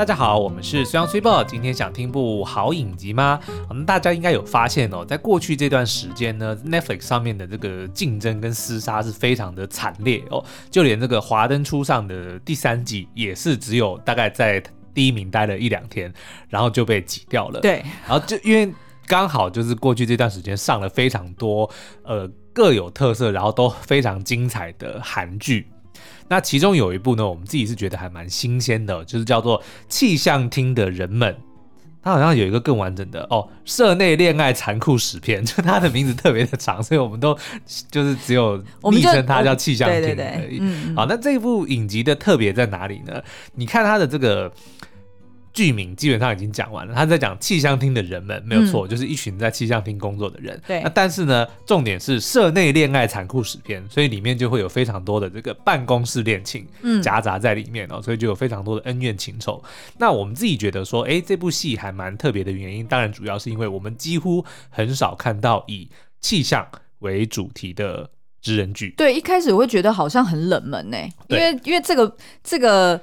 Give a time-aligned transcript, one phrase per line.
[0.00, 1.44] 大家好，我们是虽阳虽报。
[1.44, 3.38] 今天想听部好影集吗？
[3.68, 10.42] 我们大家应该有发现哦，在过去这段时间呢，Netflix 上面的这个竞争跟厮杀是非常的惨烈哦。
[10.70, 14.58] 就连这个《华灯初上》的第三季也是只有大概在
[14.94, 16.10] 第一名待了一两天，
[16.48, 17.60] 然后就被挤掉了。
[17.60, 18.72] 对，然后就因为
[19.06, 21.70] 刚好就是过去这段时间上了非常多
[22.04, 25.66] 呃各有特色，然后都非常精彩的韩剧。
[26.30, 31.34] 那其中有一部呢，我们自己是觉得还蛮新鲜的，就是叫做《气象厅的人们》，
[32.02, 37.36] 它好像有一个更完整的哦，社内恋爱残酷史片， 就它的名字特别的长，所以我们都
[37.90, 40.04] 就是只有昵称它叫气象厅而已。
[40.04, 40.94] 对对对，嗯。
[40.94, 43.20] 好，那这部影集的特别在哪里呢？
[43.56, 44.50] 你看它的这个。
[45.52, 50.60] 剧名基本上已经讲完了，他在讲气象厅的人们没有错，嗯、就是一群在气象厅工作的人。
[50.66, 56.66] 对，那但是呢，重点是社内恋爱残酷史片，所以里面就会有非常多的这个办公室恋情
[57.02, 59.62] 夹杂在里面哦，嗯、所以就有非常多的恩怨情仇。
[59.98, 65.88] 那我们自己觉得说，哎、欸，这部戏还蛮特别的原因，当然主要是因为我们几乎很少看到以
[66.20, 66.64] 气象
[67.00, 68.08] 为主题的
[68.40, 68.94] 职人剧。
[68.96, 73.00] 对，一开始我会觉得好像很冷门呢、欸，因为因为这个这个。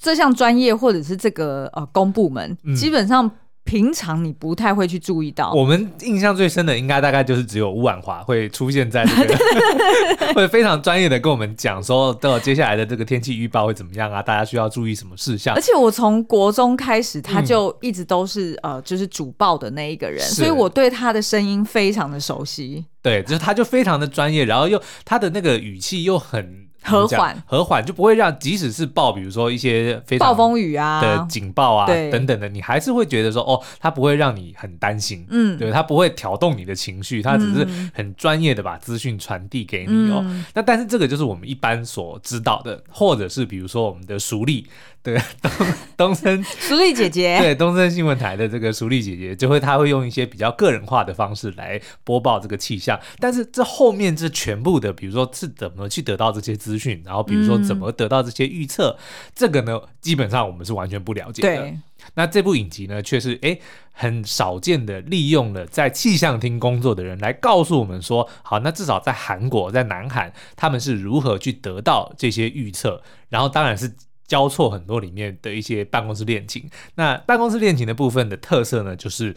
[0.00, 3.30] 这项专业或者是这个呃公部门，嗯、基本上
[3.64, 5.52] 平常你不太会去注意到。
[5.52, 14.22] 我们印象最深的，应该大概就是只有吴婉华会出现在这个， 会非常专业的跟我们讲说，到接下来的这个天气预报会怎么样啊？
[14.22, 15.54] 大家需要注意什么事项？
[15.54, 22.84] 而且我从国中开始，他就一直都是、嗯、呃，就是主报的那一个人，所以我对他的声音非常的熟悉。
[23.02, 26.67] 对，就是他就非常的专业，然后又他的那个语气又很。
[26.88, 40.22] 和缓，和缓就不会让，即使是报，比如说一些非常暴风雨啊的警报啊等等的，你还是会觉得说，哦，他不会让你很担心，嗯，对，他不会挑动你的情绪，他只是很专业的把资讯传递给你哦。
[40.24, 44.66] 嗯、那但是这个就是我们一般所知道的，或者是比如说我们的熟丽。
[45.00, 45.50] 对， 东
[45.96, 52.98] 东森 淑丽姐姐， 对东森新闻台的这个淑丽姐姐，就会她会用一些比较个人化的方式来播报这个气象。
[53.20, 61.74] 但是这后面这全部的，比如说是怎么去得到这些资讯，然后比如说怎么得到这些预测，嗯、这个呢，基本上我们是完全不了解的。
[62.14, 63.60] 那这部影集呢，却是诶
[63.92, 73.92] 很少见的利用了在气象厅工作的人来告诉我们说，好，那至少在韩国，在南韩，他们是如何去得到这些预测，然后当然是。
[74.28, 79.34] 交错很多里面的一些办公室恋情，那办公室恋情的部分的特色呢，就是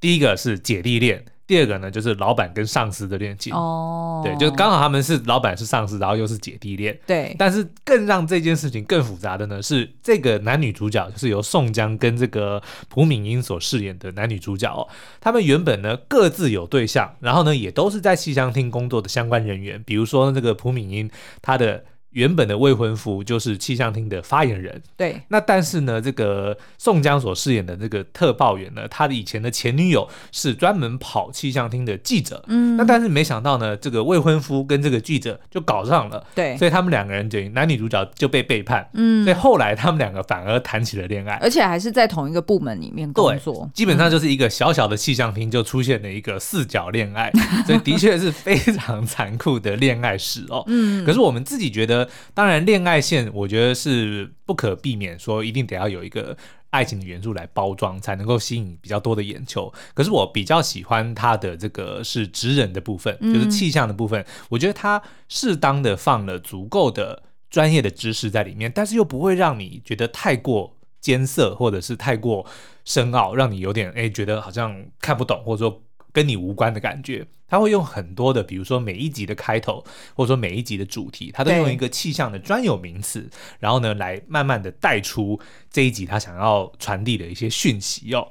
[0.00, 3.52] 第一个是姐弟恋，第二个呢就是老板跟上司的恋情。
[3.52, 6.98] 哦，对，就刚好他们是老板是上司，然后又是姐弟恋。
[7.06, 14.88] 对，但是更让这件事情更复杂的呢，是这个男女主角就是由宋江跟这个朴敏英所饰演的男女主角哦，
[15.20, 21.10] 他们原本呢各自有对象，然后呢也都是在气象厅工作的相关人员，比如说这个朴敏英
[21.42, 21.84] 她的。
[22.12, 25.20] 原本的未婚夫就是气象厅的发言人，对。
[25.28, 32.76] 那但是呢，这个宋江所饰演的这个特报员呢，他的以前的前女友是专门跑气象厅的记者，嗯。
[32.76, 36.56] 那但是没想到呢，这个未婚夫跟这个记者就搞上了，对。
[36.56, 39.24] 所以他们两个人等于男女主角就被背叛，嗯。
[39.24, 50.62] 所以后来他们两个反而谈起了恋爱，而且还是在同一个部门里面工作，基本上就是一个小小的气象厅就出现了一个四角恋爱，嗯、 所以的确是非常残酷的恋爱史哦。
[50.66, 51.04] 嗯。
[51.06, 52.10] 可是我们自己觉得。
[52.34, 56.36] 当然，恋爱线我觉得是不可避免，说一定得要有一个
[56.70, 59.72] 爱情的元素来包装，才能够吸引比较多的眼球。
[59.94, 64.24] 可是我比较喜欢它的这个是职人的部分，就是气象的部分。
[64.48, 72.46] 我觉得它适当的放了足够的专业的知识在里面，但是又不会让你觉得太过艰涩，或者是太过
[72.84, 75.82] 深奥，让你有点诶觉得好像看不懂，或者说。
[76.12, 79.84] 跟你无关的感觉，他会用很多的，比如说每一集的开头，
[80.14, 83.28] 或者说每一集的主题，他都用一个气象的专有名词，
[83.58, 85.40] 然后呢，来慢慢的带出
[85.70, 88.28] 这一集他想要传递的一些讯息哦。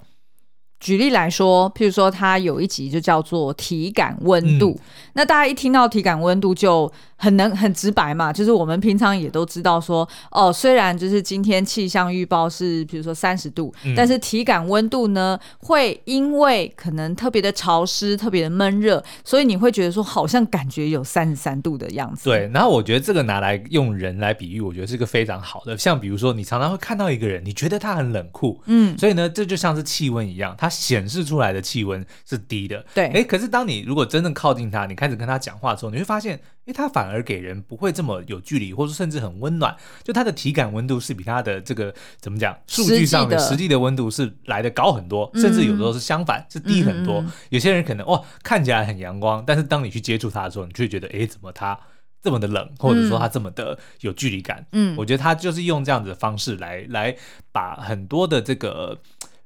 [0.82, 4.72] 举例来说，譬如说，它有一集就叫做体感温度。
[4.72, 4.84] 嗯、
[5.14, 22.24] 那大家一听到体感温度，就很能很直白嘛，就是我们平常也都知道说，哦，虽然就是今天气象预报是比如说三十度，嗯、但是体感温度呢，会因为可能特别的潮湿、特别的闷热，所以你会觉得说，好像感觉有三十三度的样子。
[22.24, 25.78] 对，然后我觉得这个拿来用人来比喻，我觉得是个非常好的。
[25.78, 30.71] 像比如说，你常常会看到一个人，你觉得他很冷酷，嗯，所以呢，这就像是气温一样，他。
[30.72, 47.24] 显示出来的气温是低的，对，哎，可是当你如果真正靠近他，你开始跟他讲话的时候，你会发现，哎，他反而给人不会这么有距离，或者甚至很温暖，就他的体感温度是比他的这个怎么讲，数据上的实际的温度是来的高很多，甚至有时候是相反，是低很多。
[47.50, 51.78] 有些人可能哇看起来很阳光，但是当你去接触他的时候，你却觉得，哎，怎么他
[52.24, 54.64] 这么的冷，或者说他这么的有距离感。
[54.74, 57.16] 嗯，我觉得他就是用这样子的方式来来
[57.52, 58.96] 把很多的这个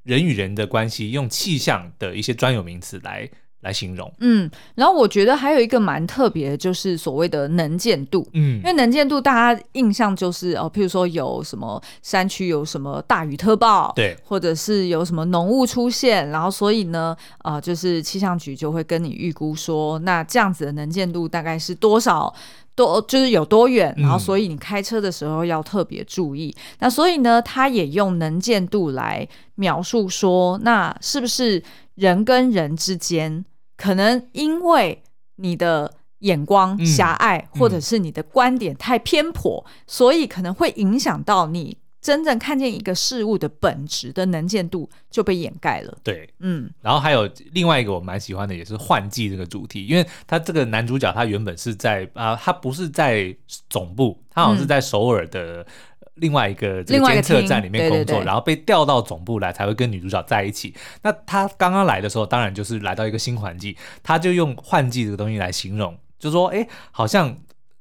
[0.05, 3.29] 人与人的关系，用气象的一些专有名词来。
[3.61, 22.31] 来形容，嗯，然后我觉得还有一个蛮特别的，就是所谓的能见度，嗯，因为能见度大家印象就是哦，譬如说有什么山区有什么大雨特报，对，或者是有什么浓雾出现，然后所以呢，啊、呃，就是气象局就会跟你预估说，那这样子的能见度大概是多少，
[22.75, 26.53] 多就是有多远，然后所以你开车的时候要特别注意。
[26.57, 31.63] 嗯、那所以呢，他也用能见度来描述说，那是不是
[31.95, 33.45] 人跟人之间？
[33.77, 35.01] 可能因为
[35.37, 45.97] 你的眼光狭隘，嗯、或者是你的观点太偏颇，嗯、所以可能会影响到你真正看见一个事物的本质的能见度就被掩盖了。
[46.03, 53.35] 对，嗯，然后还有另外一个我蛮喜欢的，也是换季这个主题，因为他这个男主角他原本是在啊、呃，他不是在
[53.67, 55.61] 总部，他好像是在首尔的。
[55.61, 55.65] 嗯
[56.15, 60.73] 另外一个这个监测站里面工作，然后被调到总部来，才会跟女主角在一起。
[61.01, 67.35] 那他刚刚来的时候，当然就是来到一个新环境，他就用换季这个东西来形容，就说：哎，好像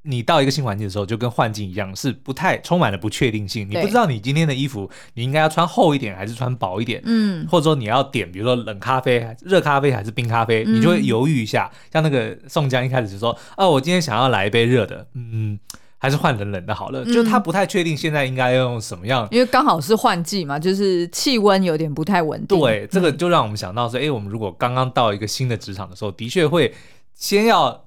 [0.05, 3.69] 你到一个新环境的时候，就跟换季一样，是不太充满了不确定性。
[3.69, 7.03] 你不知道你今天的衣服，你应该要穿厚一点还是穿薄一点？
[7.05, 11.71] 嗯，或者说你要点，比如说冷咖啡、热咖啡还是冰咖啡，你就会犹豫一下。
[11.93, 15.06] 像那个宋江一开始就说：哦，我今天想要来一杯热的。
[15.15, 15.59] 嗯。
[15.97, 22.61] 还是换冷冷的好了，嗯、就他不太确定现在应该要用什么样，因为刚好是换季嘛，就是气温有点不太稳定。
[22.61, 26.75] 对，这个就让我们想到说，哎、嗯，我们如果刚刚到一个新的职场的时候，的确会
[27.15, 27.84] 先要。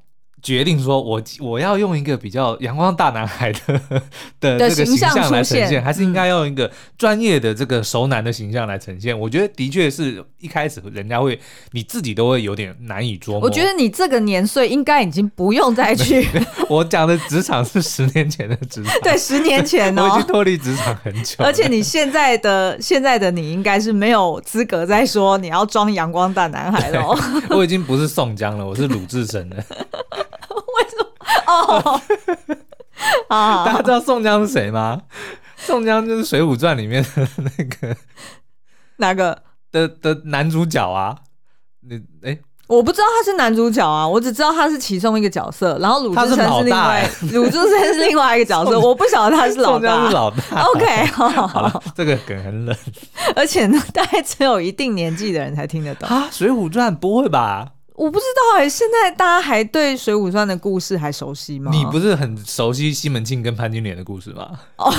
[0.48, 3.60] 决定说我，我我要用一个比较阳光大男孩的
[4.40, 9.14] 的这个形象来呈现，现还是应该用一个专业的这个熟男的形象来呈现？
[9.14, 11.38] 嗯、我觉得的确是一开始人家会，
[11.74, 13.42] 你自己都会有点难以捉摸。
[13.42, 16.26] 我觉得你这个年岁应该已经不用再去。
[16.70, 21.44] 我讲的职场是十年前的职场， 对，十年前哦，我已经脱离职场很久。
[21.44, 27.06] 而且你现在的现在的你应该是没有资格再说你要装阳光大男孩了。
[27.50, 29.58] 我已经不是宋江了，我是鲁智深了。
[31.48, 32.02] 哦，
[33.30, 33.66] 啊！
[33.66, 35.02] 大家知道宋江是谁吗？
[35.56, 37.98] 宋江就是《水浒传》里面的那个
[38.98, 39.42] 哪个
[39.72, 41.16] 的的男主角啊？
[41.82, 45.78] 你哎，欸、我不知道他是男主角啊，我只知道他是其中一个角色。
[45.80, 49.90] 然后鲁智深是另外，鲁智深是另外一个角色， 我不晓得他是老大。
[49.90, 50.62] 宋江是老大。
[50.64, 52.76] OK，好，好，好了，这个梗很冷，
[53.36, 57.72] 而且呢，大概只有一定年纪的人才听得懂啊，《水浒传》不会吧？
[57.98, 61.72] 我不知道哎、欸，现在大家还对《水浒传》的故事还熟悉吗？
[61.74, 64.52] 你不是很熟悉西门庆跟潘金莲的故事吗？
[64.78, 64.94] 哦，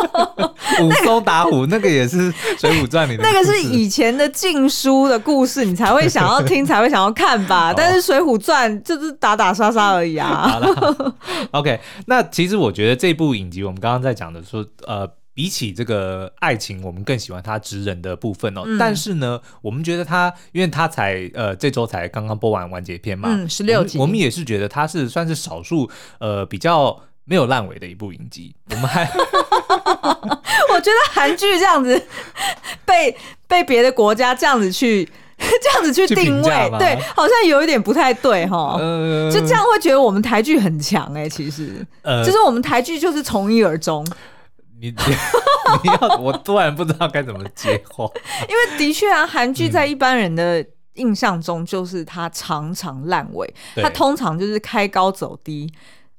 [0.82, 7.72] 武松打虎那个也是《水浒传》里的，那个是以前的禁书的故事，你才会想要听，才会想要看吧？
[7.72, 10.48] 哦、但是《水浒传》就是打打杀杀而已啊。
[10.48, 11.14] 好了
[11.50, 15.06] ，OK，那其实我觉得这部影集，我们刚刚在讲的说，呃。
[15.34, 18.62] 比起这个爱情，我们更喜欢他职人的部分哦。
[18.64, 25.90] 嗯、但是呢，我们觉得他，因为他才呃这周才刚刚播完完结篇嘛，嗯，十六集我，我们也是觉得他是算是少数
[26.20, 28.54] 呃比较没有烂尾的一部影集。
[28.70, 29.02] 我们还，
[30.72, 32.00] 我觉得韩剧这样子
[32.86, 33.16] 被
[33.48, 35.04] 被别的国家这样子去
[35.36, 38.76] 这样子去定位，对，好像有一点不太对哈。
[38.78, 44.06] 呃、就这样会觉得我们台剧很强哎、欸，其实，呃，就是我们台剧就是从一而终。
[44.90, 44.96] 你
[45.82, 48.06] 你要我突然不知道该怎么接话，
[48.48, 50.64] 因为的确啊，韩剧在一般人的
[50.94, 55.72] 印象中就是它常常烂尾，嗯、它通常就是开高走低。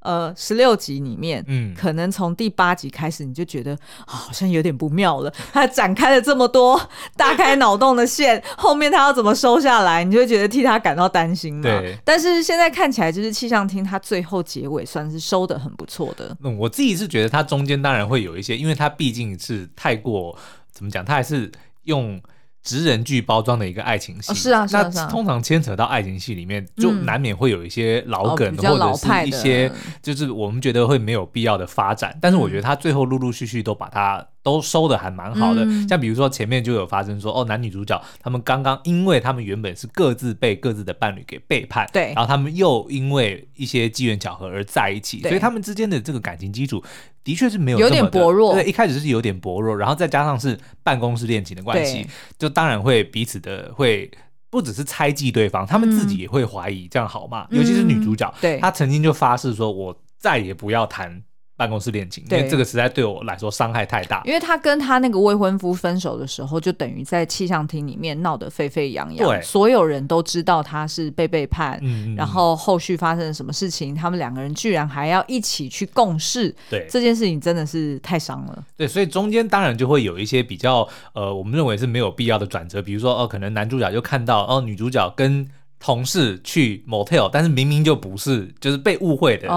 [0.05, 5.33] 呃，十六集里面，嗯，可能从第八集开始，你就觉得、哦、好像有点不妙了。
[5.51, 6.79] 他展开了这么多
[7.17, 11.63] 大开脑洞的线， 后面他要怎么收下来，你就会觉得替他感到担心嘛。
[11.63, 11.97] 对。
[12.05, 16.37] 但是现在看起来，就是气象厅他最后结尾算是收的很不错的。
[16.43, 20.37] 嗯，我自己是觉得他中间当然会有一些，因为他毕竟是太过
[20.71, 21.51] 怎么讲，他还是
[21.85, 22.21] 用。
[22.65, 32.17] 职人剧包装的一个爱情戏，是啊，是啊，那通常牵扯到爱情戏里面，就难免会有一些老梗，或者是一些就是我们觉得会没有必要的发展。
[32.19, 35.65] 但是我觉得他最后陆陆续续都把它都收的还蛮好的。
[35.89, 46.83] 像比如说前面就有发生说，哦，男女主角他们刚刚，因为他们原本是各自被各自的伴侣给背叛，对，然后他们又因为一些机缘巧合而在一起，所以他们之间的这个感情基础。
[47.23, 52.05] 的确是没有有点薄弱，对，一开始是有点薄弱，然后再加上是办公室恋情的关系，
[52.37, 54.11] 就当然会彼此的会
[54.51, 57.47] 不只是猜忌对方，他们自己也会怀疑这样好吗？
[57.49, 61.19] 嗯、尤其是女主角，对，她曾经就发誓说，我再也不要谈
[61.57, 64.21] 办公室恋情，因为这个实在对我来说伤害太大。
[64.25, 71.81] 因为他跟他那个未婚夫分手的时候，就等于在气象厅里面闹得沸沸扬扬，对所有人都知道他是被背叛，
[72.15, 78.63] 然后后续发生了什么事情，他们两个人居然还要一起去共事，对这件事情真的是太伤了。
[78.75, 85.47] 对，所以中间当然就会有一些比较呃，我们认为是没有必要的转折，比如说哦、呃，可能男主角就看到哦、呃，女主角跟
[85.79, 89.47] 同事去 motel，但是明明就不是，就是被误会的，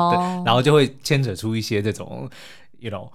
[0.44, 2.28] 然后就会牵扯出一些这种。
[2.80, 3.10] You know，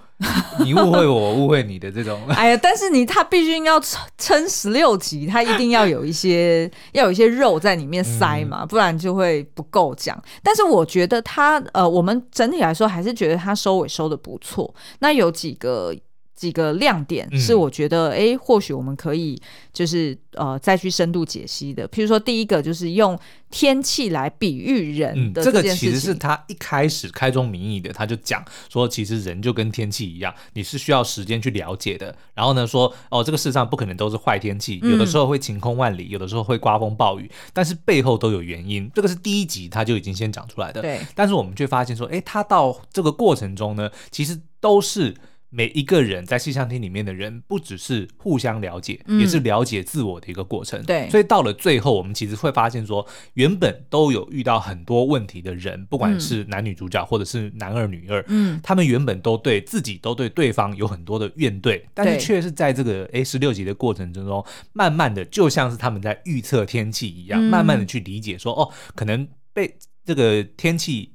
[0.61, 2.19] 你误会我，误会你的这种。
[2.35, 3.81] 哎呀，但是你他必须要
[4.17, 10.21] 撑十六集，他一定要有一些 要有一些肉在里面塞嘛，嗯、不然就会不够讲。
[10.43, 14.75] 但是我觉得他呃，我们整体来说还是觉得他收尾收的不错。
[14.99, 15.95] 那有几个。
[16.35, 19.39] 几个亮点是我觉得，哎、嗯，或许我们可以
[19.71, 21.87] 就是呃再去深度解析的。
[21.89, 23.17] 譬如说，第一个就是用
[23.51, 32.13] 天气来比喻人的这、个其实是他一开始开宗明义的，他就讲说，其实人就跟天气一样，你是需要时间去了解的。
[32.33, 38.89] 然后呢，说哦，这个世上不可能都是坏天气，有的时候会晴空万里，有的时候会刮风暴雨，但是背后都有原因。
[38.95, 40.81] 这个是第一集他就已经先讲出来的。
[40.81, 45.13] 对，但是我们却发现说，哎，他到这个过程中呢，其实都是。
[45.55, 50.83] 每一个人在气象厅里面的人，不只是互相了解，嗯、也是了解自我的一个过程。
[50.83, 64.43] 对，所以到了最后，我们其实会发现说，原本都有遇到很多问题的人，不管是男女主角或者是男二女二，嗯，他们原本都对自己都对对方有很多的怨怼，但是却是在这个 A 十六集的过程之中，
[64.73, 71.12] 慢慢的就像是他们在预测天气一样，嗯、慢慢的去理解说，哦，可能被这个天气。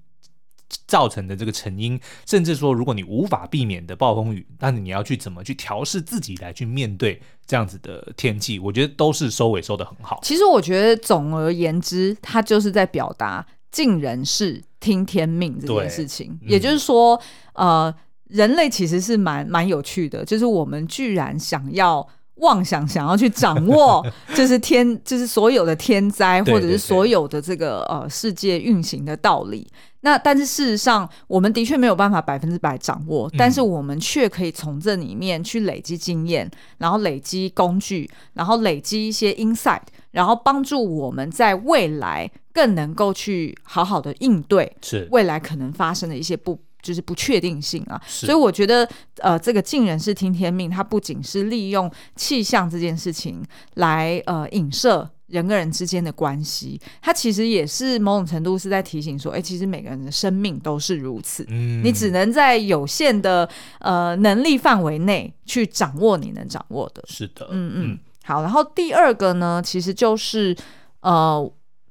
[0.87, 10.21] 造成的这个成因，甚至说，如果你无法避免的暴风雨，但是你要去怎么去调试自己来去面对这样子的天气，我觉得都是收尾收的很好。
[10.23, 16.39] 其实我觉得总而言之，他就是在表达尽人事听天命这件事情。
[16.43, 17.21] 也就是说，
[17.55, 17.95] 呃，
[18.29, 22.09] 人类其实是蛮蛮有趣的，就是我们居然想要。
[22.41, 24.01] 妄想想要去掌握，
[24.33, 29.67] 就是天，就是所有的天灾，或者是所有的这个呃世界运行的道理。
[30.01, 44.77] 那但是事实上，我们的确没有办法百分之百掌握，但是我们却可以从这里面去累积经验，然后累积工具，然后累积一些 insight，然后帮助我们在未来更能够去好好的应对
[45.11, 46.59] 未来可能发生的一些不。
[46.81, 70.57] 就是不确定性啊，所以我觉得，呃，这个尽人事听天命，它不仅是利用气象这件事情来呃影射人跟人之间的关系，它其实也是某种程度是在提醒说，哎，其实每个人的生命都是如此，嗯，你只能在有限的呃能力范围内去掌握你能掌握的，是的，嗯嗯，好，然后第二个呢，其实就是
[71.01, 71.51] 呃。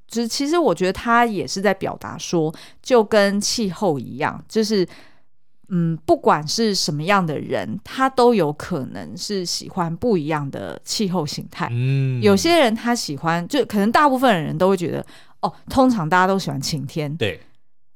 [0.09, 4.87] 就是其实我觉得他也是在表达说，就跟气候一样，就是
[5.69, 11.67] 嗯，不管是什么样的人，他都有可能是喜欢不一样的气候形态。
[11.71, 15.05] 嗯，有些人他喜欢，就可能大部分的人都会觉得，
[15.41, 17.15] 哦，通常大家都喜欢晴天。
[17.17, 17.39] 对。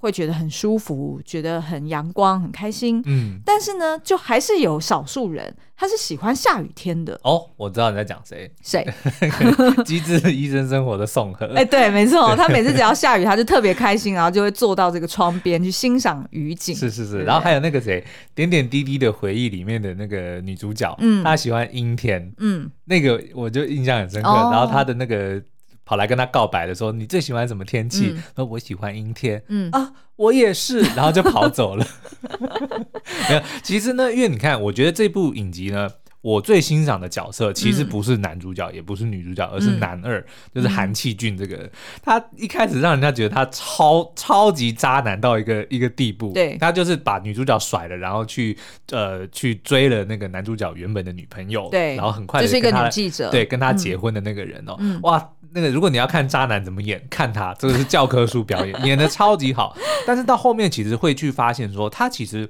[0.01, 3.01] 会觉得很舒服，觉得很阳光，很开心。
[3.05, 7.20] 嗯，但是呢，就还是有少数人，他是喜欢下雨天的。
[7.24, 8.51] 哦，我知道你在讲谁？
[8.63, 8.86] 谁？
[9.86, 11.46] 机智医生生活的宋和。
[11.55, 16.75] 哎，对，没错，他每次只要下雨，他就特别开心，然后就会坐到这个窗边去欣赏雨景。
[16.75, 18.03] 是是是，然后还有那个谁，
[18.34, 24.29] 点点滴滴的回忆里面的那个女主角，嗯，她喜欢阴天，嗯，那个我就印象很深刻。
[24.29, 25.41] 然后她的那个。
[25.85, 28.15] 跑来跟他告白的时候，你最喜欢什么天气？
[28.35, 29.43] 说、嗯、我喜欢阴天。
[29.47, 31.85] 嗯啊，我也是，然后就跑走了。
[33.29, 35.89] 没有，其实呢，因为你看，我觉得这部影集呢。
[36.22, 41.56] 我最欣赏的角色其实不是男主角，嗯、也不是女主角，而是男二，嗯、就是韩气俊这个。
[41.56, 41.72] 人、
[42.04, 46.32] 他一开始让人家觉得他超超级渣男到一个一个地步。
[46.34, 48.56] 对，他就是把女主角甩了，然后去
[48.92, 51.68] 呃去追了那个男主角原本的女朋友。
[51.72, 59.75] 对，然后很快就是一个女记者，对，跟他结婚的那个人哦，嗯、哇，那个如果你要看渣男怎么演，看他这个是教科书表演， 演的超级好。
[60.06, 62.48] 但是到后面其实会去发现说，他其实。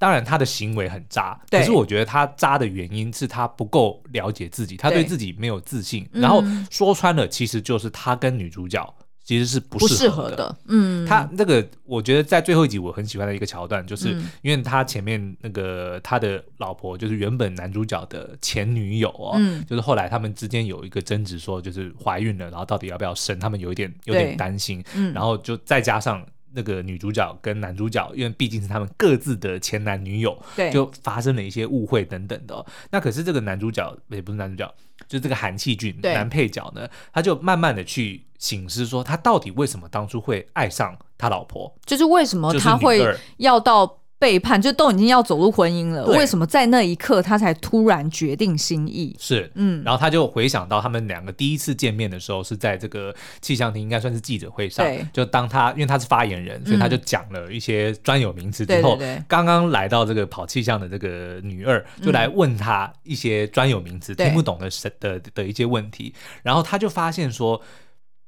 [0.00, 6.08] 当然，他的行为很渣，对可是我觉得他渣的原因是他不够了解自己，他对自己没有自信。
[6.10, 8.82] 然后说穿了，其实就是他跟女主角
[9.22, 10.30] 其实是不适合的。
[10.30, 26.26] 合的嗯，他那个我觉得在最后一集我很喜欢的一个桥段，就是因为他前面那个他的老婆就是原本男主角的前女友哦，嗯、就是后来他们之间有一个争执，说就是怀孕了，然后到底要不要生，他们有一点有点担心，嗯、然后就再加上。
[26.52, 32.64] 那个女主角跟男主角，因为毕竟是他们各自的前男女友，对，就发生了一些误会等等的。
[32.90, 34.74] 那可是这个男主角也不是男主角，
[35.08, 41.72] 就是这个韩气俊男配角呢，他就慢慢的去醒思说，他到底为什么当初会爱上他老婆？
[41.84, 43.04] 就是为什么他会
[43.36, 49.16] 要到背叛，就都已经要走入婚姻了，对为什么在那一刻他才突然决定心意？
[49.18, 54.84] 是，嗯，然后他就回想到他们两个第一次见面的时候是在这个气象厅，应该算是记者会上。
[54.84, 64.68] 对就当他因为他是发言人，所以他就讲了一些专有名词之后，刚刚来到这个跑气象的这个女二就来问他一些专有名词、对听不懂的
[65.00, 67.62] 的的的一些问题，然后他就发现说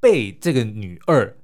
[0.01, 1.37] 被这个女二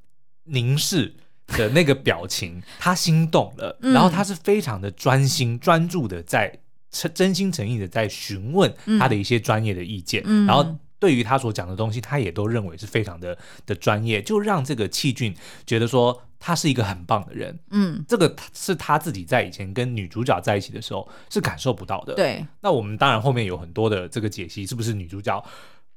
[0.44, 1.12] 凝视。
[1.56, 6.58] 的那个表情，他心动了，嗯、然后他是非常的专心专注的在
[6.90, 13.36] 诚真心诚意的在询问他的一些专业的意见，嗯、然后对于他所讲的东西，他也都认为是非常的
[13.66, 15.34] 的专业，就让这个气俊
[15.66, 22.44] 觉得说他是一个很棒的人，嗯，这个是他自己在以前跟女主角在一起的时候是感受不到的，对。
[22.60, 25.44] 那我们当然后面有很多的这个解析，是不是女主角？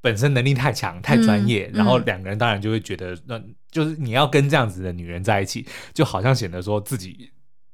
[0.02, 7.30] 本身能力太强、太专业，嗯、然后两个人当然就会觉得，那、嗯、就是你要跟这样子的女人在一起，就好像显得说自己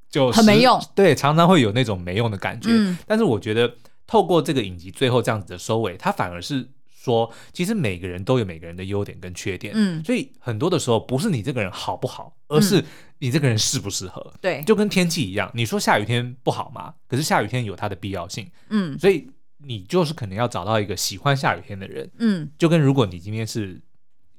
[0.10, 2.70] 就很没用，对，常常会有那种没用的感觉。
[2.70, 3.74] 嗯、但是我觉得
[4.06, 12.84] 透过这个影集最后这样子的收尾，它反而是说，其实每个人都有每个人的优点跟缺点，嗯，所以很多的时候不是你这个人好不好，而是
[13.20, 14.34] 你这个人适不适合。
[14.42, 16.94] 对，就跟天气一样，你说下雨天不好嘛？
[17.08, 19.30] 可是下雨天有它的必要性，嗯，所以。
[19.68, 23.80] 你就是可能要找到一个喜欢下雨天的人，嗯，就跟如果你今天是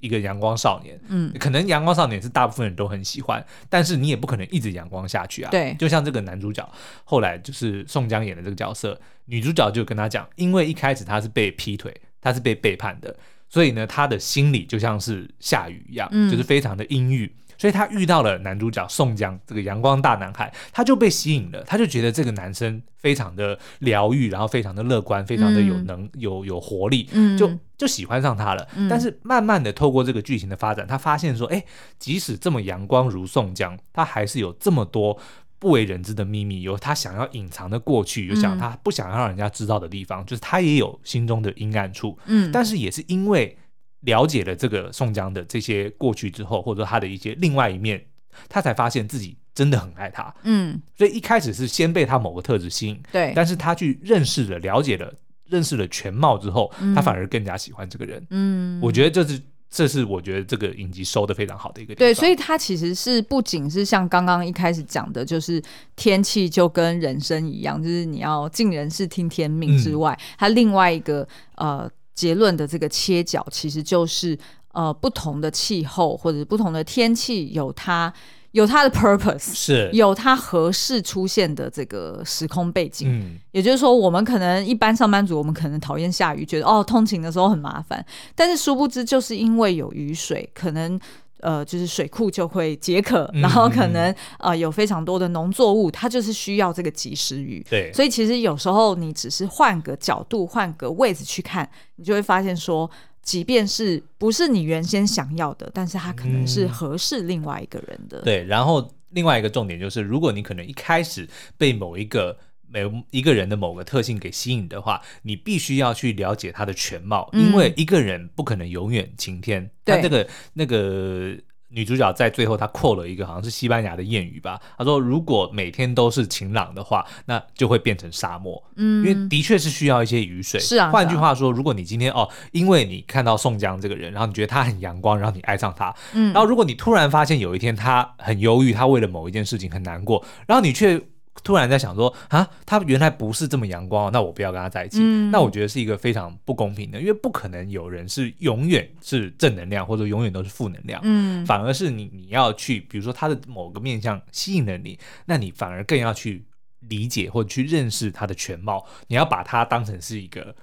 [0.01, 5.51] 一个阳光少年，嗯，可能阳光少年是大部分人都很喜欢，但是你也不可能一直阳光下去啊。
[5.51, 6.67] 对，就像这个男主角
[7.05, 13.15] 后来就是宋江演的这个角色，女主角就跟他讲，因为一开始他是被劈腿，他是被背叛的，
[13.49, 17.31] 所以呢，他的心里就像是下雨一样，嗯，就是非常的阴郁。
[17.59, 28.67] 所以他遇到了男主角宋江这个阳光大男孩，他就被吸引了，他就觉得这个男生非常的疗愈，然后非常的乐观，非常的有能、嗯、有有活力，嗯、就就喜欢上他了。
[28.77, 31.65] 嗯、但是慢慢的透过这个剧情的发展，他发现说，哎，
[31.99, 35.19] 即使这么阳光如宋江，他还是有这么多
[35.59, 42.17] 不为人知的秘密，有他想要隐藏的过去，有想他不想让人家知道的地方，嗯、就是他也有心中的阴暗处。
[42.27, 43.59] 嗯，但是也是因为。
[44.03, 48.01] 了解了这个宋江的这些过去之后，或者说他的一些另外一面，
[48.49, 50.33] 他才发现自己真的很爱他。
[50.45, 55.13] 嗯，所以一开始是先被他某个特质吸引，对，但是他去认识了、了解了、
[55.47, 58.25] 认识了全貌之后，他反而更加喜欢这个人。
[58.31, 62.07] 嗯，我觉得这是这是我觉得这个影集收的非常好的一个地方。
[62.07, 65.61] 对，所以他其实是不仅是像刚刚一开始讲的，就是
[65.97, 71.91] 天气就跟人生一样，就是你要尽人事听天命之外，他、嗯、另外一个呃。
[72.19, 74.37] 结论的这个切角，其实就是
[74.73, 78.13] 呃不同的气候或者不同的天气，有它
[78.51, 83.09] 有它的 purpose，是有它合适出现的这个时空背景。
[83.09, 88.05] 嗯，也就是说，我们可能一般上班族，我们可能讨厌下雨，觉得哦通勤的时候很麻烦，
[88.35, 90.99] 但是殊不知，就是因为有雨水，可能。
[91.41, 97.65] 呃，就是水库就会解渴，然后可能、嗯、呃有非常多的农作物，它就是需要这个及时雨。
[97.69, 102.91] 对，所以其实有时候你只是换个角度、换个位置去看，你就会发现说，
[103.23, 108.19] 即便是不是你原先想要的，但是它可能是合适另外一个人的。
[108.19, 112.37] 嗯、对，然后另外一个重点就是，如果你可能一开始被某一个。
[112.71, 119.71] 每一个人的某个特性给吸引的话，你必须要去了解他的全貌，因为一个人不可能永远晴天。
[119.85, 121.35] 但这个那个
[121.71, 128.63] 女主角在最后她 quote 了一个好像是西班牙的谚语吧，她说如果每天都是晴朗的话，那就会变成沙漠。
[128.77, 130.61] 嗯，因为的确是需要一些雨水。
[130.61, 130.91] 是啊。
[130.91, 141.01] 换句话说，如果你今天哦，因为你看到宋江这个人，然后你觉得他很阳光，然后你爱上他，嗯，然后如果你突然发现有一天他很忧郁，他为了某一件事情很难过，然后你却。
[141.43, 144.99] 突然在想说啊，他原来不是这么阳光，那我不要跟他在一起。
[145.01, 151.01] 嗯、那我觉得是一个非常不公平的，因为不可能有人是永远是正能量，或者永远都是负能量。
[151.05, 156.45] 嗯，反而是你你要去，比如说他的某个面相吸引了你，那你反而更要去
[156.81, 160.55] 理解或者去认识他的全貌，你要把他当成是一个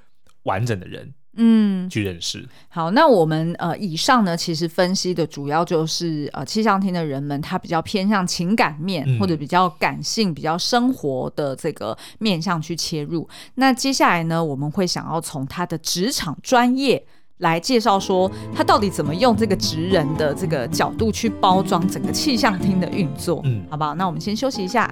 [0.44, 1.14] 完整的人。
[1.38, 2.48] 嗯，去认识。
[2.70, 13.28] 好，那我们呃以上呢，其实分析的主要就是呃气象厅的人们，他比较偏向情感面，嗯、或者比较感性、比较生活的这个面向去切入。
[13.56, 17.06] 那接下来呢，我们会想要从他的职场专业
[17.40, 23.42] 来介绍，说他到底怎么用这个职人的这个角度去包装整个气象厅的运作。
[23.44, 23.94] 嗯，好不好？
[23.96, 24.90] 那我们先休息一下。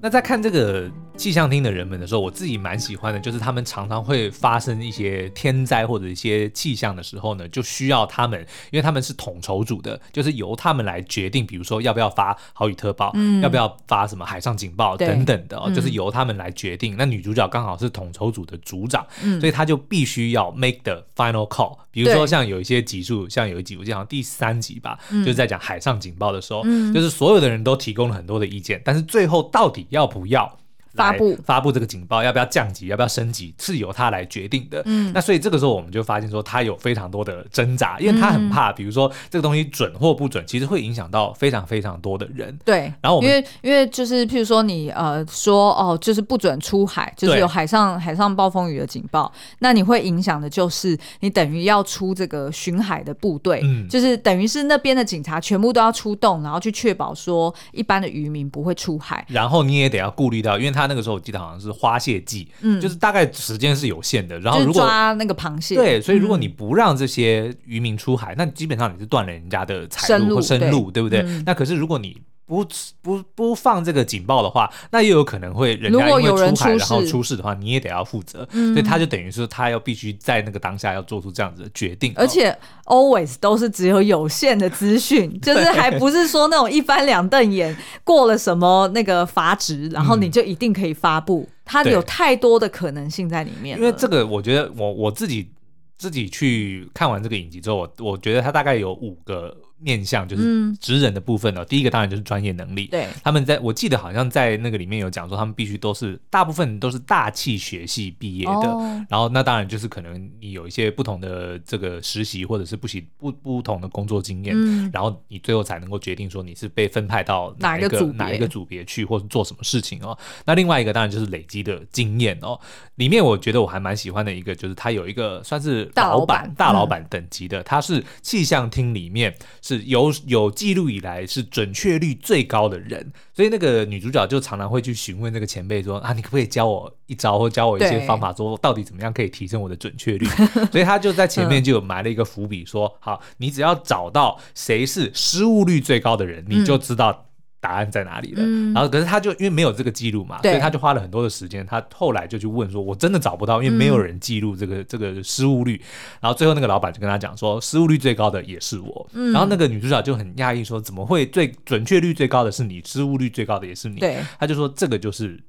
[0.00, 8.38] 那在看这个气象厅的人们的时候，我自己蛮喜欢的，就是他们常常会发生一些天灾或者一些气象的时候呢，就需要他们，
[8.70, 16.94] 因为他们是统筹组的，就是由他们来决定，比如说要不要发豪雨特报，嗯，要不要发什么海上警报等等的，哦，就是由他们来决定。
[16.94, 21.78] 嗯、那女主角刚好是统筹组的组长，嗯，所以她就必须要 make the final call。
[21.90, 30.58] 比如说像有一些集数，像有一集我记得好像第三集吧，嗯、就是在讲海上警报的时候，嗯、就是所有的人都提供了很多的意见，但是最后到底要不要？
[30.96, 34.82] 发布发布这个警报要不要降级，要不要升级，是由他来决定的。
[34.86, 42.58] 嗯，那所以这个时候我们就发现说，他有非常多的挣扎，因为他很怕，比如说这个东西准或不准，其实会影响到非常非常多的人。
[42.64, 60.85] 对，然后我们因为因为就是譬如说你呃说哦，就是不准出海，就是有海上海上暴风雨的警报，那你会影响的就是你等于要出这个巡海的部队，嗯，就是等于是那边的警察全部都要出动，然后去确保说一般的渔民不会出海，然后你也得要顾虑到，因为他。
[60.86, 64.38] 那个时候我记得好像是花蟹季，嗯，就是大概时间是有限的。
[64.40, 71.20] 然后如果抓那个螃蟹，对，所以如果你不让这些渔民出海，嗯、那基本上你是断了人家的财路或生路，对，对不对？
[71.20, 72.64] 嗯、那可是如果你不
[73.02, 78.48] 不不放这个警报的话，那又有可能会人家因为出海然后出事的话，你也得要负责。
[78.52, 91.48] 嗯、所以他就等于说，他要必须在那个当下要做出这样子的决定，而且 always 都是只有有限的资讯， 就是还不是说那种一翻两瞪眼过了什么那个阀值，然后你就一定可以发布。
[91.64, 93.76] 它有太多的可能性在里面。
[93.76, 95.50] 因为这个，我觉得我我自己
[95.98, 99.52] 自己去看完这个影集之后，我我觉得它大概有五个。
[99.78, 102.86] 面向就是职人的部分呢、第一个当然就是专业能力。
[102.86, 108.52] 对，他们在我记得好像在那个里面有讲说，他们必须都是大部分都是大气学系毕业的。
[108.52, 120.18] 哦、然后那当然就是可能你有一些不同的这个实习或者是不行不不同的工作经验，嗯、然后你最后才能够决定说你是被分派到哪一个，哪一个组别去，或是做什么事情哦、喔。
[120.46, 122.60] 那另外一个当然就是累积的经验哦、喔。
[122.94, 129.34] 里面我觉得我还蛮喜欢的一个就是他有一个算是老板大，大老板等级的，嗯、他是气象厅里面。
[129.66, 140.26] 是有有记录以来是准确率最高的人，所以那个女主角就常常会去询问那个前辈说啊，你可不可以教我一招，或教我一些方法，说到底怎么样可以提升我的准确率？
[140.70, 147.25] 所以他就在前面就有埋了一个伏笔，说好，你只要找到谁是失误率最高的人，你就知道。
[147.66, 148.42] 答案在哪里了？
[148.44, 151.66] 嗯、然后可是他就因为没有这个记录嘛，所以他就花了很多的时间。
[151.66, 155.82] 他后来就去问说：“我真的找不到，因为没有人记录这个、嗯、这个失误率。”
[156.22, 159.10] 然后最后那个老板就跟他讲说：“失误率最高的也是我。
[159.14, 165.42] 嗯”然后那个女主角就很讶异说：“怎么会最准确率最高的是你，失误率最高的也是你？”对，他就说：“这个就是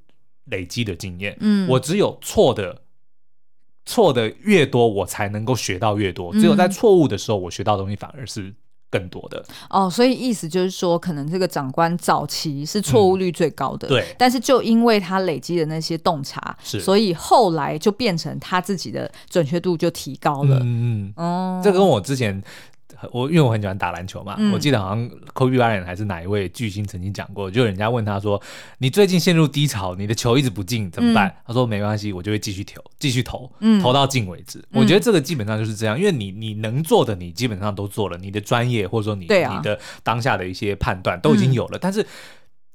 [0.45, 1.37] 累积的经验。
[1.39, 2.81] 嗯，我只有错的
[3.85, 6.33] 错的越多，我才能够学到越多。
[6.33, 8.55] 只有在错误的时候，我学到的东西反而是。”
[8.97, 9.43] 更多的。
[9.69, 20.57] 哦，所以意思就是说，可能这个长官早期是错误率最高的，嗯、对，但是就因为他累积的那些洞察，所以后来就变成他自己的准确度就提高了。
[20.61, 22.41] 嗯嗯，哦，这跟我之前。
[23.11, 28.41] 我因为我很喜欢打篮球嘛，嗯、我记得好像 Kobe Bryant 还是哪一位巨星曾经讲过，就人家问他说
[28.79, 34.59] ：“你最近陷入低潮，你的球一直不进怎么办？”嗯、他说：“没关系，我就会继续投，继续投，嗯、投到进为止。
[34.71, 42.05] 嗯”我觉得这个基本上就是这样，因为你你能做的你基本上都做了，你的专业或者说你、啊、你的当下的一些判断都已经有了，嗯、但是。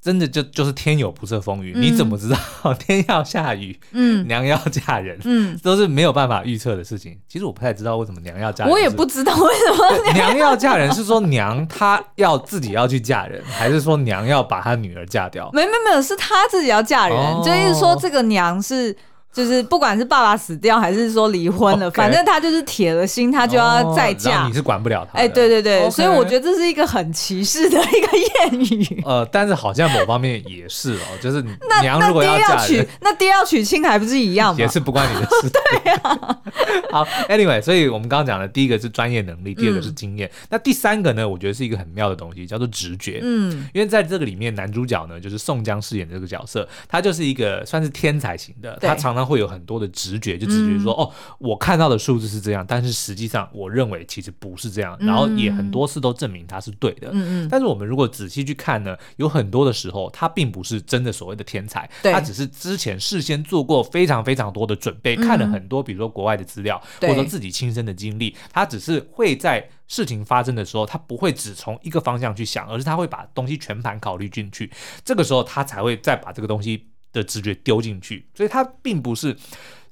[0.02, 2.36] 真的就就是天有不测风云，嗯、你怎么知道
[2.74, 3.78] 天要下雨？
[3.92, 7.16] 嗯，娘要嫁人，嗯，都是没有办法预测的事情。
[7.28, 15.48] 其实我不太知道为什么娘要嫁人，我也不知道为什么娘要嫁人是说娘她要自己要去嫁人，还是说娘要把她女儿嫁掉？
[15.52, 18.96] 没没没有，是她自己要嫁人，哦、就是说这个娘是。
[19.32, 21.94] 就是不管是爸爸死掉还是说离婚了，Okay.
[21.94, 24.44] 反正他就是铁了心，他就要再嫁。
[24.44, 25.18] 哦、你是管不了他。
[25.18, 25.90] 哎、欸，对对对，Okay.
[25.90, 29.02] 所以我觉得这是一个很歧视的一个谚语。
[29.06, 31.42] 呃，但是好像某方面也是哦，就是
[31.80, 34.60] 娘如果要嫁那，那爹要娶，那爹要娶亲还不是一样吗？
[34.60, 35.48] 也是不关你的事。
[35.50, 36.38] 对啊。
[36.92, 43.20] 好，Anyway，所以我们刚刚讲的第一个是专业能力，第二个是经验，嗯、那第三个呢，我觉得是一个很妙的东西，叫做直觉。
[43.22, 49.88] 嗯，因为在这个里面，男主角呢就是宋江饰演的这个角色，他就是一个算是天才型的，他常常会有很多的。
[49.92, 57.10] 直觉就直觉说，哦，我看到的数字是这样，但是实际上我认为其实不是这样，然后也很多次都证明它是对的。
[57.12, 57.48] 嗯嗯。
[57.48, 74.70] 但是我们如果仔细去看呢，有很多的时候，他并不是真的所谓的天才，他只是之前事先做过非常非常多的准备，看了很多，比如说国外的资料，或者说自己亲身的经历，他只是会在事情发生的时候，他不会只从一个方向去想，而是他会把东西全盘考虑进去，
[75.04, 76.88] 这个时候他才会再把这个东西。
[77.12, 79.36] 的直觉丢进去，所以它并不是。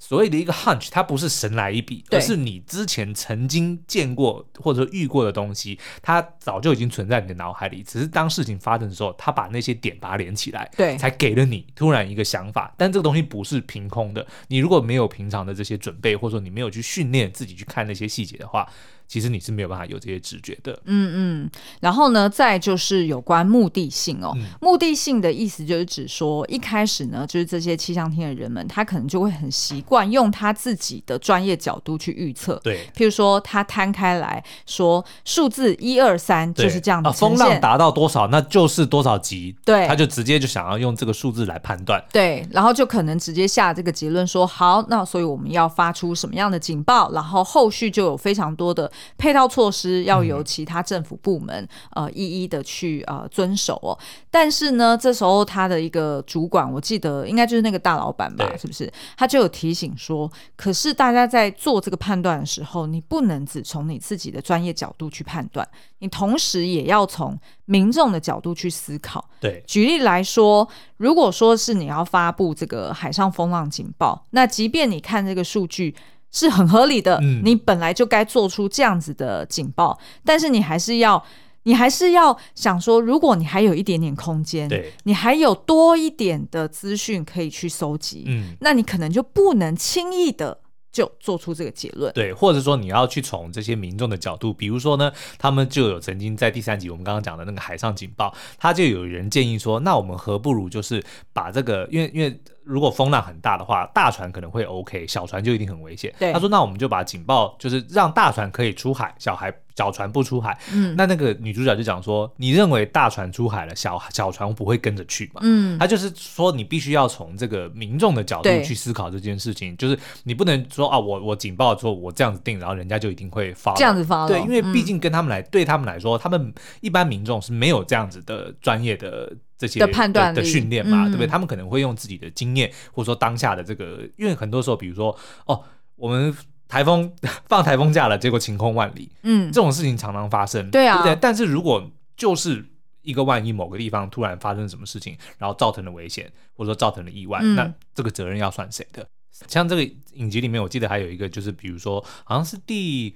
[0.03, 12.73] 所谓的一个 hunch，它不是神来一笔，而是你之前曾经见过或者说遇过的东西，它早就已经存在你的脑海里，只是当事情发生的时候，它把那些点把它连起来，对，才给了你突然一个想法。
[12.79, 18.67] 但这个东西不是凭空的，你如果没有平常的这些准备，或者说你没有去训练自己去看那些细节的话。
[19.11, 24.31] 其实你是没有办法有这些直觉的，嗯嗯，然后呢，再就是有关目的性哦。
[24.37, 32.57] 嗯、目的性的意思就是指说，一开始呢，就是这些气象厅的人们，他可能就会很习惯用他自己的专业角度去预测。
[32.63, 39.53] 对，譬如说他摊开来说，数字一二三就是这样的、啊，风浪达到多少，那就是多少级。
[39.65, 42.01] 对，他就直接就想要用这个数字来判断。
[42.13, 50.01] 对，然后就可能直接下这个结论说，好，那所以我们要发出什么样的警报，然后后续就有非常多的配套措施。
[50.01, 51.63] 要由其他政府部门、
[51.95, 53.97] 嗯、呃一一的去呃遵守哦，
[54.29, 58.91] 但是呢，这时候他的一个主管，我记得应该就是那个大老板吧，是不是？
[59.15, 65.67] 他就有提醒说，可是大家在做这个判断的时候，你不能只从你自己的专业角度去判断，
[65.99, 69.23] 你同时也要从民众的角度去思考。
[69.39, 75.95] 对，举例来说，如果说是你要发布这个海上风浪警报，那即便你看这个数据。
[76.31, 81.21] 是很合理的，嗯、你本来就该做出这样子的警报，但是你还是要，
[81.63, 102.39] 你还是要想说，如果你还有一点点空间，对，你还有多一点的资讯可以去搜集，嗯，那你可能就不能轻易的就做出这个结论，对，或者说你要去从这些民众的角度，比如说呢，他们就有曾经在第三集我们刚刚讲的那个海上警报，他就有人建议说，那我们何不如就是把这个，因为因为。
[102.63, 106.13] 如果风浪很大的话，大船可能会 OK，小船就一定很危险。
[106.19, 124.27] 对，他说：“那我们就把警报，就是让大船可以出海，小孩小船不出海。”嗯，那那个女主角就讲说：“你认为大船出海了，小小船不会跟着去嘛？”嗯，他就是说，你必须要从这个民众的角度去思考这件事情，就是你不能说啊，我我警报之后我这样子定，然后人家就一定会发这样子发。
[124.27, 129.31] 对，因为毕竟跟他们来，嗯、对他们来说，他们一般民众是没有这样子的专业的。
[129.61, 131.27] 这些的判断的训练嘛，嗯、对不对？
[131.27, 135.63] 他们可能会用自己的经验，或者说当下的这个，因为很多时候，比如说，哦，
[135.95, 136.35] 我们
[136.67, 137.13] 台风
[137.47, 141.19] 放台风假了，结果晴空万里，嗯，这种事情常常发生，对啊，对不对？
[141.21, 142.65] 但是如果就是
[143.03, 149.07] 一个万一，某个地方突然发生什么事情，然后造成了危险，或者说造成了意外，嗯、那这个责任要算谁的？
[149.47, 153.15] 像这个影集里面，我记得还有一个，就是比如说，好像是第。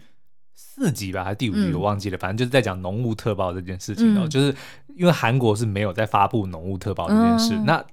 [0.58, 2.18] 四集吧，还是第五集，我忘记了。
[2.18, 4.56] 嗯、反正就是在讲浓雾特报这件事情哦，嗯、就是
[4.96, 7.86] 因为韩国是没有在发布浓雾特报这件事，嗯、那。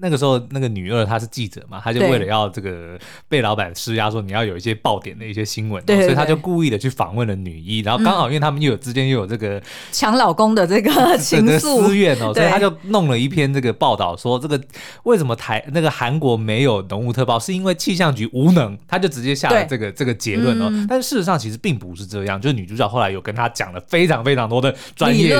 [0.00, 11.58] 那个时候，那个女二她是记者嘛，她就为了要这个被老板施压，说你要有一些爆点的一些新闻，对，所以她就故意的去访问了女一，然后刚好因为他们又有之间又有这个抢老公的这个 情愫。
[11.58, 14.60] 私怨哦，所以她就弄了一篇这个报道，说这个
[15.02, 20.70] 为什么台那个韩国没有浓雾特报，是因为气象局无能，她就直接下了这个这个结论哦。
[20.88, 25.36] 但是事实上其实并不是这样，就是女主角后来有跟她讲了非常非常多的专业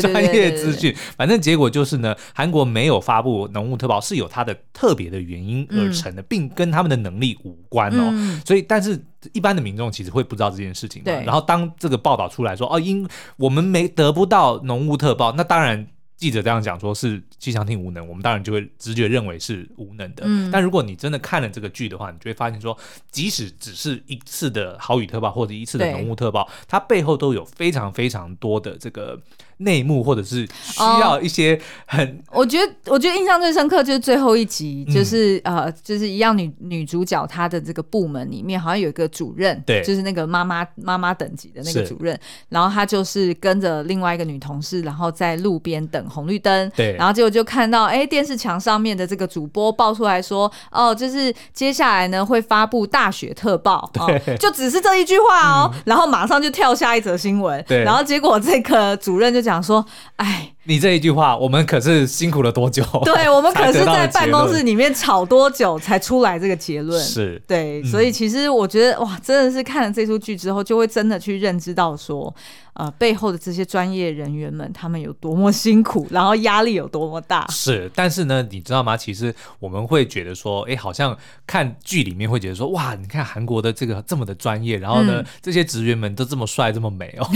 [0.00, 3.99] 专业资讯，反正结果就是呢，韩国没有发布浓雾特报。
[4.00, 8.10] 是有它的特别的原因而成的，嗯、并跟他们的能力无关哦。
[8.12, 9.00] 嗯、所以，但是
[9.32, 11.04] 一般的民众其实会不知道这件事情嘛。
[11.04, 15.86] 对然后，当这个报道出来说，哦，因我们没得不到浓雾特报，那当然
[16.16, 20.22] 记者这样讲说是气象厅无能，我们当然就会直觉认为是无能的。
[20.26, 22.76] 嗯、但如果你真的看了这个剧的话，你就会发现说，
[23.10, 29.20] 即使只是一次的豪雨特报或者一次的浓雾特报，它背后都有非常非常多的这个。
[29.60, 42.18] 内幕或者是需要一些很、哦，我觉得我觉得印象最深刻就是最后一集，就是、嗯、呃，就是一样女女主角她的这个部门里面好像有一个主任，对，就是那个妈妈妈妈等级的那个主任，
[42.48, 59.49] 然后她就是跟着另外一个女同事，然后在路边等红绿灯，对，然后结果就看到哎电视墙上面的这个主播爆出来说，哦，就是接下来呢会发布大雪特报，对、哦，就只是这一句话哦，嗯、然后马上就跳下一则新闻，对，然后结果这个主任就讲。
[59.50, 59.84] 想说，
[60.16, 62.84] 哎，你这一句话，我们可是辛苦了多久？
[63.04, 67.02] 对，我们可是在办公室里面吵多久才出来这个结论？
[67.02, 72.34] 是对，所以其实我觉得，哇，真的是看了这出剧之后，就会真的去认知到说。
[72.74, 77.46] 呃，背后的这些专业人员们，他们有多么辛苦，然后压力有多么大。
[77.50, 78.96] 是，但是呢，你知道吗？
[78.96, 81.14] 其实我们会觉得说，哎，好像
[81.46, 87.28] 看剧里面会觉得说，哇，你看韩国的这个这么的专业，然后呢，嗯、这些职员们都这么帅，这么美哦。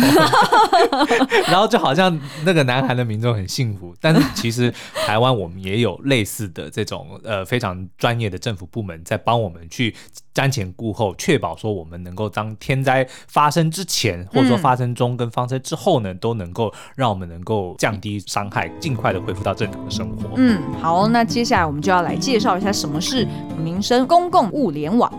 [1.51, 4.75] 然后就好像那个南韩的民众很幸福，但是其实
[5.07, 9.95] 台湾我们也有类似的这种呃非常专业的政府部门在帮我们去
[10.35, 20.31] 瞻前顾后，确保说我们能够当天灾发生之前，或者说发生中跟发生之后呢，都能够让我们能够降低伤害，尽快的恢复到正常的生活。
[20.35, 23.25] 嗯，好，那接下来我们就要来介绍一下什么是
[23.57, 25.13] 民生公共物联网。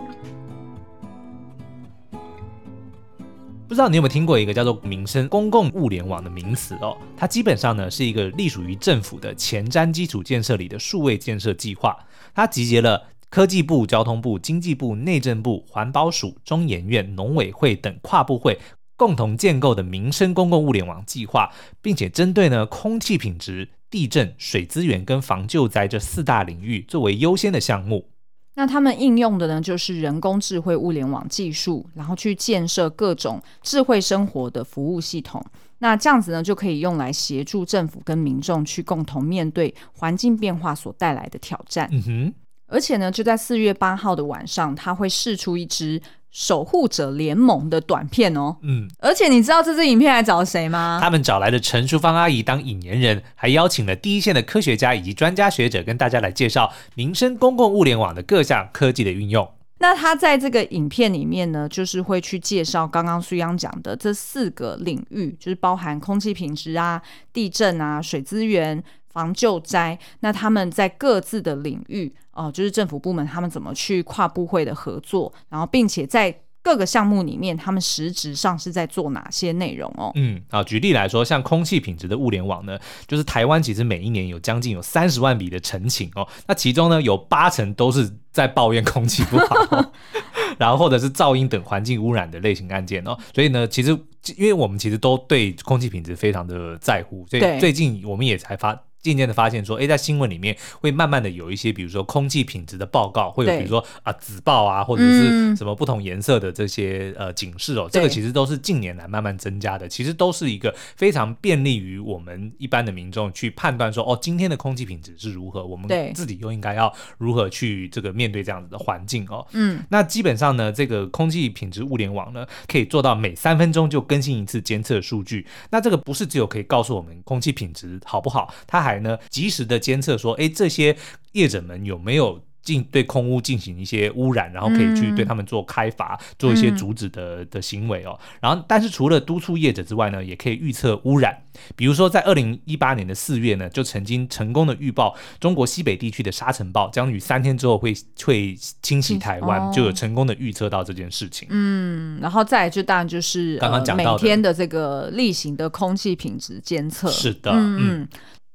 [3.76, 6.96] 不知道你有没有听过一个叫做“民生公共物联网”的名词哦？
[7.14, 11.94] 它基本上呢是一个隶属于政府的前瞻基础建设里的数位建设计划，
[12.34, 18.58] 它集结了科技部、交通部、经济部、内政部、环保署、中研院、农委会等跨部会
[18.96, 28.08] 共同建构的民生公共物联网计划，并且针对呢空气品质、地震、水资源跟防救灾这四大领域作为优先的项目。
[28.56, 35.44] 那他们应用的呢，就是人工智慧物联网技术，然后去建设各种智慧生活的服务系统。
[35.78, 41.88] 那这样子呢，就可以用来协助政府跟民众去共同面对环境变化所带来的挑战。
[41.92, 42.34] 嗯哼。
[42.68, 46.02] 而且呢，就在四月八号的晚上，他会试出一支
[46.36, 50.98] 守护者联盟的短片哦，嗯，而且你知道这支影片来找谁吗？
[51.00, 59.50] 他们找来的陈淑芳阿姨当引言人，还邀请了第一线的科学家以及专家学者，跟大家来介绍民生公共物联网的各项科技的运用。
[59.78, 67.00] 那他在这个影片里面呢，就是会去介绍刚刚苏央讲的这四个领域，就是包含空气品质啊、
[67.32, 68.84] 地震啊、水资源。
[69.16, 80.12] 防救灾，那他们在各自的领域哦、呃，就是政府部门他们怎么去跨部会的合作，然后并且在各个项目里面，他们实质上是在做哪些内容哦？
[80.16, 89.92] 嗯，啊，举例来说，像空气品质的物联网呢，就是台湾其实每一年有将近有三十万笔的陈情哦，那其中呢有八成都是在抱怨空气不好，
[90.58, 93.92] 然后或者是噪音等环境污染的类型案件哦，所以呢，其实
[94.36, 98.78] 因为我们其实都对空气品质非常的在乎，所以最近我们也才发。
[99.06, 119.46] 渐渐的发现说，哎，在新闻里面会慢慢的有一些，比如说空气品质的报告，会有比如说啊紫报啊，或者是什么不同颜色的这些呃警示哦，这个其实都是近年来慢慢增加的，其实都是一个非常便利于我们一般的民众去判断说，哦，今天的空气品质是如何，我们自己又应该要如何去这个面对这样子的环境哦。
[119.52, 125.46] 嗯，那基本上呢，这个空气品质物联网呢，可以做到每三分钟就更新一次监测数据。
[125.70, 130.96] 那这个不是只有可以告诉我们空气品质好不好，它还呢，及时的监测说，哎，这些
[131.32, 138.18] 业者们有没有进对空污进行一些污染，然后可以去对他们做开罚，嗯、做一些阻止的的行为哦。
[138.40, 141.42] 然后，但是除了督促业者之外呢，也可以预测污染。
[141.76, 151.46] 比如说，在二零一八年的四月呢，就曾经成功的预报中国西北地区的沙尘暴将于三天之后会会侵袭台湾，哦、就有成功的预测到这件事情。
[151.52, 157.08] 嗯，然后再来就当然就是刚刚讲到每天的这个例行的空气品质监测。
[157.08, 158.00] 是的，嗯。
[158.02, 158.08] 嗯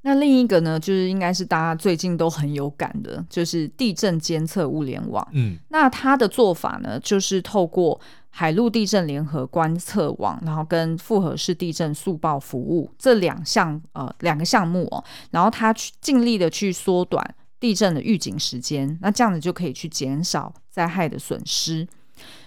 [0.04, 5.28] 那另一个呢，就是应该是大家最近都很有感的，就是地震监测物联网。
[5.32, 17.24] 嗯，那它的做法呢，就是透过海陆地震联合观测网，然后跟复合式地震速报服务这两项呃两个项目哦，然后它去尽力的去缩短
[17.60, 21.88] 地震的预警时间，那这样子就可以去减少灾害的损失。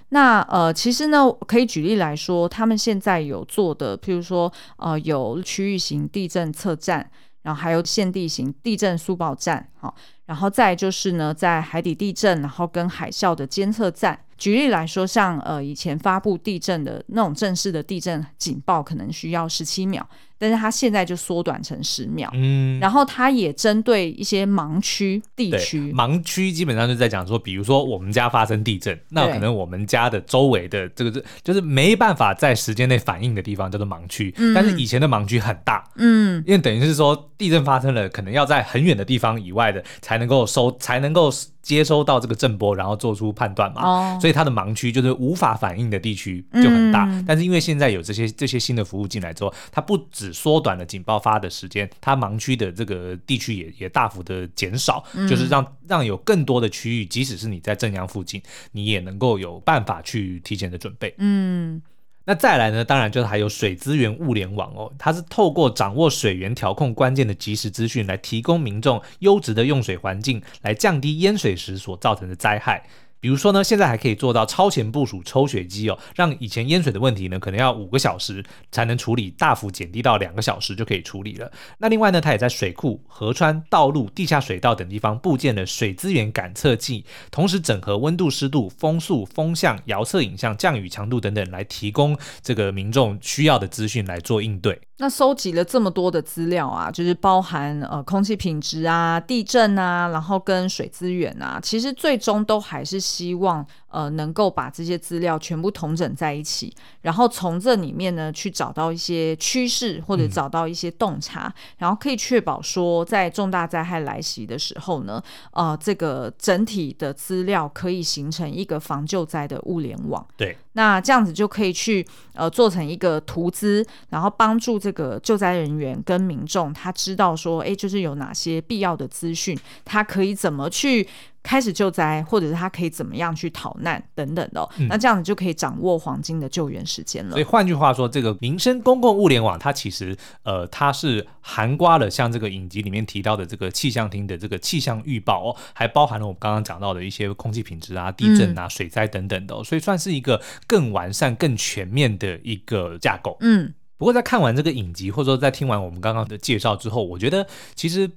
[0.08, 7.08] 那呃，其实呢，可以举例来说，他们现在有做的，譬如说呃，有区域型地震测站。
[7.44, 9.94] 然后还有现地形地震速报站，好，
[10.26, 14.18] 然后再就是呢，在海底地震，然后跟海啸的监测站。
[14.36, 20.04] 举例来说，像呃以前发布地震的那种正式的地震警报，可能需要十七秒。
[20.44, 41.32] 但是它现在就缩短成十秒，嗯，然后它也针对一些盲区地区，盲区基本上就在讲说，比如说我们家发生地震，那可能我们家的周围的这个是就是没办法在时间内反应的地方叫做盲区，嗯，但是以前的盲区很大，嗯，因为等于是说地震发生了，可能要在很远的地方以外的才能够收，才能够。
[41.64, 47.06] 接收到这个震波，然后做出判断嘛，哦、所以它的盲区就是无法反应的地区就很大。
[47.06, 61.14] 嗯、但是因为现在有这些这些新的服务进来之后，它不只缩短了警报发的时间，它盲区的这个地区也也大幅的减少，嗯、就是让让有更多的区域，即使是你在正央附近，你也能够有办法去提前的准备。
[61.16, 61.80] 嗯。
[62.26, 62.82] 那再来呢？
[62.82, 72.82] 当然就是还有水资源物联网哦，它是透过掌握水源调控关键的即时资讯，来提供民众优质的用水环境，来降低淹水时所造成的灾害。
[73.24, 81.50] 比如说呢，现在还可以做到超前部署抽水机哦，让以前淹水的问题呢，可能要五个小时才能处理，大幅减低到两个小时就可以处理了。
[81.78, 94.78] 那另外呢，它也在水库、河川、道路、地下水道等地方布建了水资源感测器，同时整合温度、湿度、风速、风向、遥测影像、降雨强度等等，来提供这个民众需要的资讯来做应对。
[94.98, 120.26] 那收集了这么多的资料啊，就是包含呃空气品质啊、地震啊，然后跟水资源啊，其实最终都还是希望呃能够把这些资料全部统整在一起，然后从这里面呢去找到一些趋势或者找到一些洞察，嗯、然后可以确保说在重大灾害来袭的时候呢，呃这个整体的资料可以形成一个防救灾的物联网。
[120.36, 120.56] 对。
[120.76, 131.06] 那这样子就可以去呃做成一个图资，然后帮助这个救灾人员跟民众，他知道说，哎，就是有哪些必要的资讯，他可以怎么去
[131.44, 134.68] 开始救灾，或者是他可以怎么样去逃难等等的、哦。
[134.78, 137.32] 嗯、那这样子就可以掌握黄金的救援时间了。
[137.32, 153.36] 所以换句话说，这个民生公共物联网，它其实呃，它是涵盖了像这个影集里面提到的这个气象厅的这个气象预报哦，还包含了我们刚刚讲到的一些空气品质啊、地震啊、水灾等等的、所以算是一个更完善、更全面的一个架构。
[153.40, 158.10] 嗯，不过在看完这个影集，或者说在听完我们刚刚的介绍之后，我觉得其实。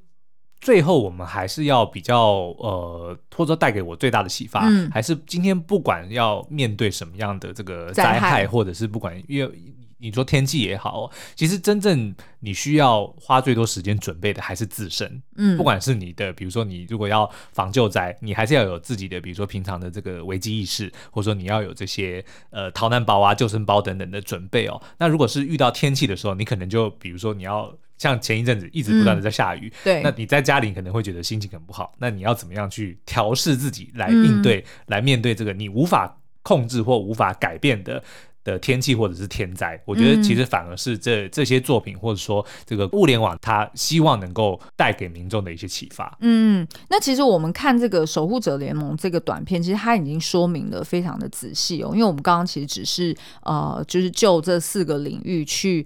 [0.59, 2.17] 最后，我们还是要比较
[2.57, 9.51] 呃，或者说带给我最大的启发，嗯、还是今天不管要面对什么样的这个灾害，灾害或者是不管因为
[9.99, 15.21] 你说天气也好，其实真正你需要花最多时间准备的还是自身。
[15.37, 24.79] 嗯，不管是你的，比如说你如果要防救灾，你还是要有自己的，比如说平常的这个危机意识，或者说你要有这些呃逃难包啊、救生包等等的准备哦。
[24.99, 27.73] 那如果是遇到天气的时候，你可能就比如说你要。
[27.97, 31.93] 像前一阵子一直不断的在下雨，嗯、对，那你在家里可能会觉得心情很不好。
[31.97, 38.01] 那你要怎么样去调试自己来应对、嗯、来面对这个你无法控制或无法改变的
[38.43, 39.81] 的天气或者是天灾？
[39.83, 46.15] 我觉得其实反而是这这些作品或者说这个物联网，它希望能够带给民众的一些启发。
[46.21, 51.89] 嗯，那其实我们看这个守护者联盟这个短片，其实它已经说明的非常的仔细哦。
[51.93, 55.85] 因为我们刚刚其实只是呃，就是就这四个领域去。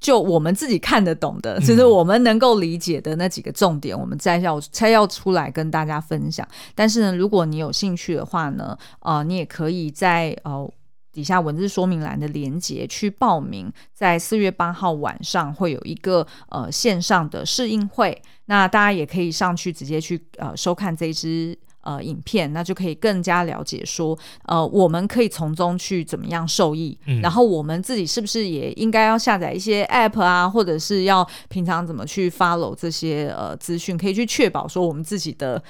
[0.00, 6.46] 就我们自己看得懂的，就是我们能够理解的那几个重点，我们摘要摘要出来跟大家分享。
[6.74, 10.68] 但是呢，如果你有兴趣的话呢，呃，你也可以在呃
[11.12, 21.58] 底下文字说明栏的连接去报名，在四月八号晚上会有一个呃线上的试映会，那大家也可以上去直接去呃收看这一支。
[21.90, 35.60] 呃，影片那就可以更加了解说，呃，我们可以从中去怎么样受益，嗯、然后我们自己是不是也应该要下载一些 App 啊，或者是要平常怎么去 follow 这些呃资讯，可以去确保说我们自己的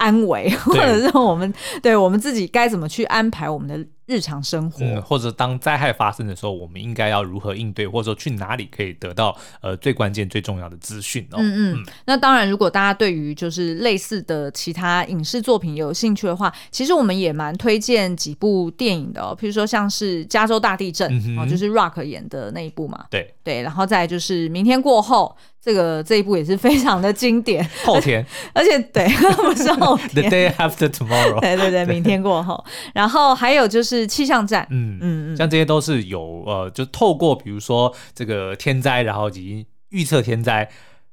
[0.00, 3.86] 安危，或者是我们对，我们自己该怎么去安排我们的。
[4.06, 9.32] 日常生活，嗯，或者当灾害发生的时候，我们应该要如何应对，或者说去哪里可以得到
[9.62, 11.38] 呃最关键、最重要的资讯哦。
[11.38, 11.86] 嗯嗯。
[12.06, 19.36] 那当然，如果大家对于就是类似的其他影视作品有兴趣的话，其实我们也蛮推荐几部电影的哦。
[19.40, 21.08] 譬如说像是《加州大地震》
[21.40, 23.06] 哦，就是 Rock 演的那一部嘛。
[23.10, 25.36] 对对，然后再就是《明天过后》。
[25.62, 29.06] 这个这一部也是非常的经典， 后天， 而且对，
[29.36, 40.68] 不是后天，The day after tomorrow，对对对，明天过后，然后还有就是气象站，嗯嗯嗯，像这些都是有呃，就透过比如说这个天灾，然后以及预测天灾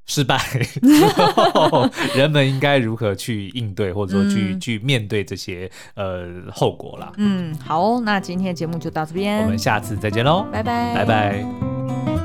[0.05, 1.05] 失败之
[1.53, 7.11] 后，人们应该如何去应对，或者说去、嗯、去面对这些呃后果啦。
[7.17, 12.16] 嗯，好，那今天的节目就到这边，我们下次再见喽，拜拜，拜拜。